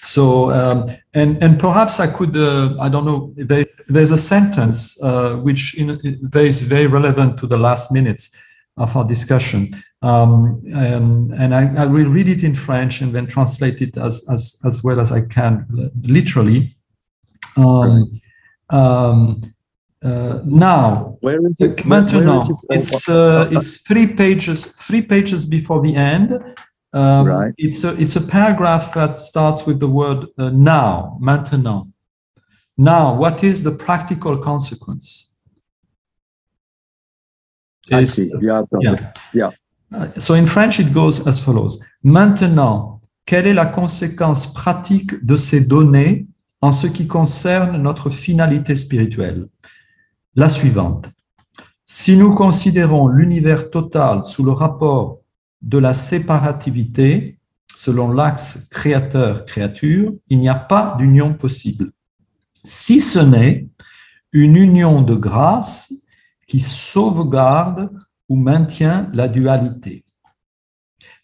[0.00, 3.32] So um, and and perhaps I could uh, I don't know.
[3.36, 5.98] There, there's a sentence uh, which in,
[6.34, 8.36] is very relevant to the last minutes
[8.76, 9.74] of our discussion.
[10.02, 14.26] Um, um, and I, I, will read it in French and then translate it as,
[14.28, 15.64] as, as well as I can,
[16.02, 16.76] literally.
[17.56, 18.20] Um,
[18.70, 19.40] um,
[20.02, 21.76] uh, now, where is it?
[21.86, 22.56] Maintenant, it?
[22.70, 26.32] it's uh, it's three pages, three pages before the end.
[26.92, 27.54] Um, right.
[27.56, 31.92] It's a it's a paragraph that starts with the word uh, now, maintenant.
[32.76, 35.36] Now, what is the practical consequence?
[37.92, 38.28] I see.
[38.40, 39.12] Yeah, yeah.
[39.32, 39.50] yeah.
[40.18, 41.80] So in French, it goes as follows.
[42.02, 46.26] Maintenant, quelle est la conséquence pratique de ces données
[46.60, 49.48] en ce qui concerne notre finalité spirituelle?
[50.34, 51.08] La suivante.
[51.84, 55.18] Si nous considérons l'univers total sous le rapport
[55.60, 57.38] de la séparativité,
[57.74, 61.92] selon l'axe créateur-créature, il n'y a pas d'union possible,
[62.64, 63.68] si ce n'est
[64.32, 65.92] une union de grâce
[66.46, 67.90] qui sauvegarde
[68.32, 70.04] ou maintient la dualité.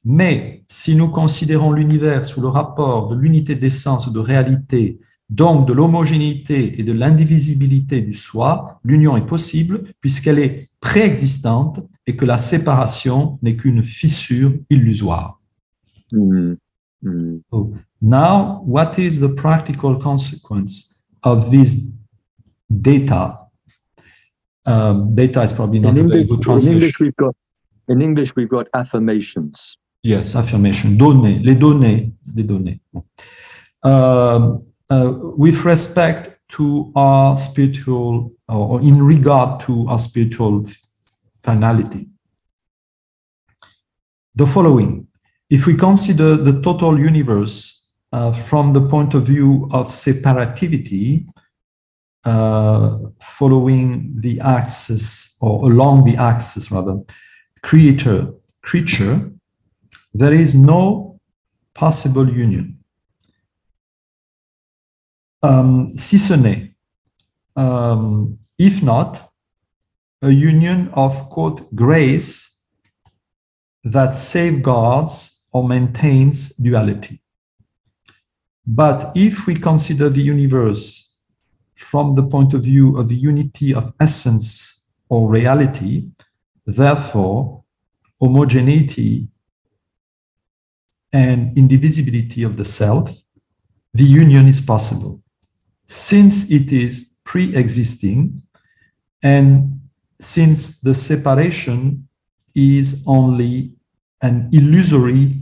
[0.05, 5.01] Mais si nous considérons l'univers sous le rapport de l'unité d'essence ou de réalité,
[5.31, 12.15] donc de l'homogénéité et de l'indivisibilité du soi, l'union est possible puisqu'elle est préexistante et
[12.15, 15.41] que la séparation n'est qu'une fissure illusoire.
[16.13, 16.57] Mm.
[17.03, 17.39] Mm.
[17.51, 21.95] So now, what is the practical consequence of this
[22.69, 23.47] data?
[24.67, 26.73] Um, data is probably not In a very English, good in.
[26.73, 27.35] English, we've got
[27.89, 29.79] in English we've got affirmations.
[30.03, 30.97] Yes, affirmation.
[30.97, 32.81] Données, les données, les données.
[33.83, 34.59] Um,
[34.91, 40.65] uh, with respect to our spiritual, or in regard to our spiritual
[41.43, 42.09] finality.
[44.35, 45.09] The following
[45.51, 51.27] if we consider the total universe uh, from the point of view of separativity,
[52.25, 57.01] uh, following the axis or along the axis rather,
[57.62, 58.29] creator
[58.62, 59.31] creature,
[60.12, 61.21] there is no
[61.75, 62.79] possible union.
[65.43, 66.75] Um, si ce n'est,
[67.57, 69.33] um, if not,
[70.23, 72.62] a union of quote grace
[73.85, 77.23] that safeguards or maintains duality.
[78.66, 81.08] But if we consider the universe
[81.79, 86.09] from the point of view of the unity of essence or reality,
[86.66, 87.64] therefore,
[88.20, 89.29] homogeneity
[91.12, 93.11] and indivisibility of the self,
[93.95, 95.22] the union is possible
[95.87, 98.43] since it is pre existing
[99.22, 99.81] and
[100.20, 102.07] since the separation
[102.55, 103.72] is only
[104.20, 105.41] an illusory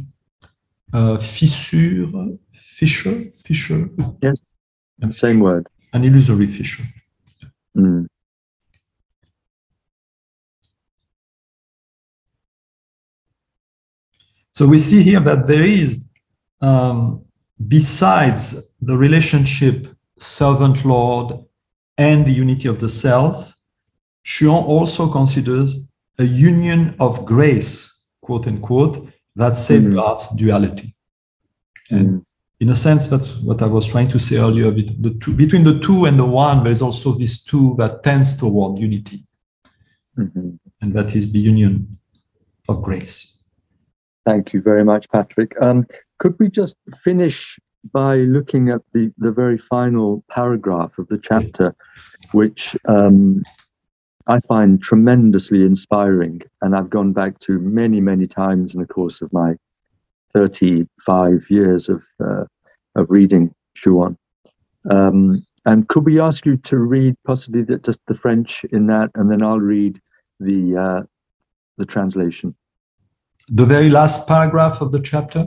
[0.93, 2.07] uh, fissure,
[2.53, 3.91] fissure, fissure,
[4.23, 4.41] Yes.
[5.11, 5.67] Same word.
[5.97, 6.85] An illusory fissure.
[7.75, 8.07] Mm.
[14.51, 16.07] So we see here that there is,
[16.61, 17.25] um,
[17.67, 19.89] besides the relationship
[20.19, 21.43] servant Lord
[21.97, 23.57] and the unity of the self,
[24.23, 25.81] Schuon also considers
[26.19, 30.95] a union of grace, quote unquote, that safeguards duality.
[31.91, 32.26] And
[32.61, 34.71] in a sense, that's what I was trying to say earlier.
[34.71, 38.37] The two, between the two and the one, there is also this two that tends
[38.37, 39.27] toward unity,
[40.17, 40.59] Mhm.
[40.81, 41.99] and that is the union
[42.69, 43.45] of grace.
[44.25, 45.53] Thank you very much, Patrick.
[45.61, 45.87] Um,
[46.19, 47.59] could we just finish
[47.93, 51.75] by looking at the, the very final paragraph of the chapter,
[52.33, 53.43] which um,
[54.27, 59.21] I find tremendously inspiring, and I've gone back to many, many times in the course
[59.21, 59.57] of my
[60.37, 62.45] 35 years of uh,
[62.95, 64.17] of reading Schuon.
[64.91, 69.11] Um, and could we ask you to read possibly the, just the French in that,
[69.15, 69.99] and then I'll read
[70.39, 71.03] the uh,
[71.79, 72.55] the translation.
[73.49, 75.47] The very last paragraph of the chapter.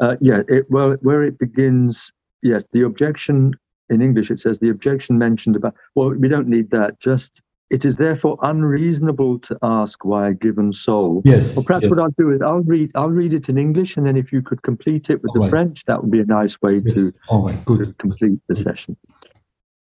[0.00, 2.12] Uh, yeah, it, well, where it begins,
[2.42, 3.54] yes, the objection
[3.90, 6.98] in English, it says the objection mentioned about, well, we don't need that.
[7.00, 11.22] Just, it is therefore unreasonable to ask why a given soul.
[11.24, 11.56] Yes.
[11.56, 11.90] Well, perhaps yes.
[11.90, 14.42] what I'll do is I'll read, I'll read it in English, and then if you
[14.42, 15.50] could complete it with the Alright.
[15.50, 16.94] French, that would be a nice way Yes.
[16.94, 18.96] to, All right, to complete the session.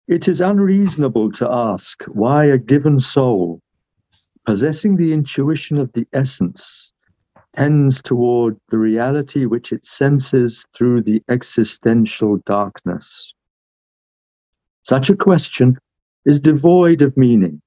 [0.08, 3.62] It is unreasonable to ask why a given soul,
[4.46, 6.94] possessing the intuition of the essence,
[7.54, 13.34] tends toward the reality which it senses through the existential darkness.
[14.84, 15.78] Such a question
[16.26, 17.62] is devoid of meaning,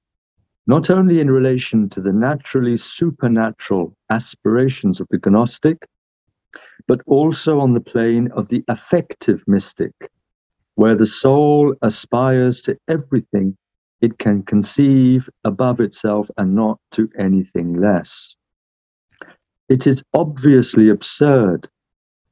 [0.67, 5.87] not only in relation to the naturally supernatural aspirations of the Gnostic,
[6.87, 9.93] but also on the plane of the affective mystic,
[10.75, 13.55] where the soul aspires to everything
[14.01, 18.35] it can conceive above itself and not to anything less.
[19.69, 21.67] It is obviously absurd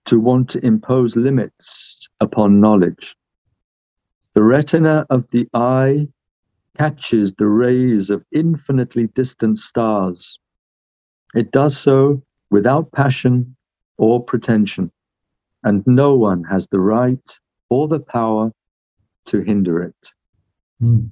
[0.06, 3.16] to want to impose limits upon knowledge.
[4.34, 6.08] The retina of the eye
[6.78, 10.40] catches the rays of infinitely distant stars.
[11.36, 13.56] It does so without passion
[13.98, 14.92] or pretension,
[15.64, 18.52] and no one has the right or the power
[19.26, 20.14] to hinder it.
[20.80, 21.08] Hmm.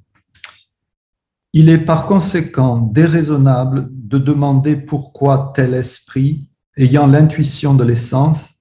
[1.53, 6.47] Il est par conséquent déraisonnable de demander pourquoi tel esprit,
[6.77, 8.55] ayant l'intuition de l'essence,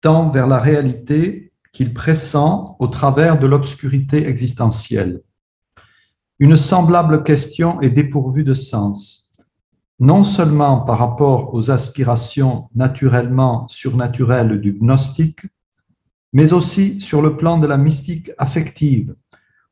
[0.00, 5.20] tend vers la réalité qu'il pressent au travers de l'obscurité existentielle.
[6.40, 9.20] Une semblable question est dépourvue de sens.
[10.00, 15.46] non seulement par rapport aux aspirations naturellement surnaturelles du gnostique,
[16.32, 19.14] mais aussi sur le plan de la mystique affective,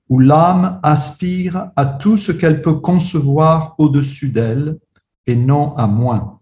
[0.09, 4.79] où l'âme aspire à tout ce qu'elle peut concevoir au-dessus d'elle
[5.27, 6.39] et non à moins.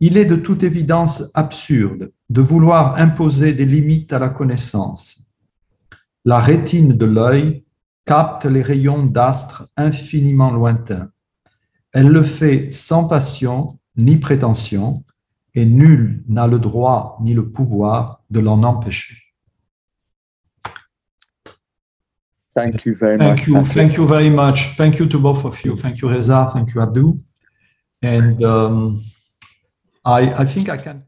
[0.00, 5.32] Il est de toute évidence absurde de vouloir imposer des limites à la connaissance.
[6.26, 7.64] La rétine de l'œil
[8.06, 11.10] capte les rayons d'astres infiniment lointains.
[11.92, 15.04] Elle le fait sans passion ni prétention,
[15.54, 19.16] et nul n'a le droit ni le pouvoir de l'en empêcher.
[22.54, 23.46] Thank you very Thank much.
[23.48, 23.74] you, Patrick.
[23.74, 24.76] thank you very much.
[24.76, 25.76] Thank you to both of you.
[25.76, 26.48] Thank you, Reza.
[26.52, 27.20] Thank you, Abdou.
[28.02, 29.02] And um,
[30.04, 31.05] I, I think I can.